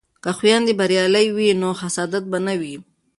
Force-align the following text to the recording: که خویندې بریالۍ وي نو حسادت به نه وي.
که 0.23 0.29
خویندې 0.37 0.73
بریالۍ 0.79 1.27
وي 1.35 1.49
نو 1.61 1.69
حسادت 1.81 2.23
به 2.31 2.39
نه 2.47 2.53
وي. 2.61 2.75